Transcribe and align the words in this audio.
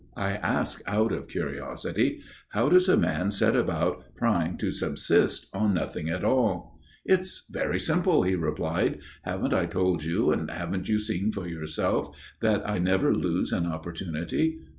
I 0.17 0.31
ask 0.31 0.81
out 0.87 1.11
of 1.11 1.27
curiosity. 1.27 2.21
How 2.49 2.69
does 2.69 2.89
a 2.89 2.97
man 2.97 3.29
set 3.29 3.55
about 3.55 4.03
trying 4.17 4.57
to 4.57 4.71
subsist 4.71 5.45
on 5.53 5.75
nothing 5.75 6.09
at 6.09 6.23
all?" 6.23 6.79
"It's 7.05 7.45
very 7.51 7.77
simple," 7.77 8.23
he 8.23 8.33
replied. 8.33 9.01
"Haven't 9.21 9.53
I 9.53 9.67
told 9.67 10.03
you, 10.03 10.31
and 10.31 10.49
haven't 10.49 10.89
you 10.89 10.97
seen 10.97 11.31
for 11.31 11.47
yourself, 11.47 12.17
that 12.39 12.67
I 12.67 12.79
never 12.79 13.13
lose 13.13 13.51
an 13.51 13.67
opportunity? 13.67 14.61